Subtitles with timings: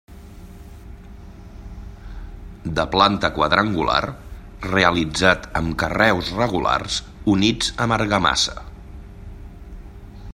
[2.79, 3.99] De planta quadrangular,
[4.71, 6.99] realitzat amb carreus regulars
[7.35, 8.57] units amb argamassa.